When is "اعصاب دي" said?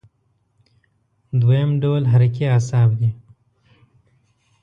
2.53-3.09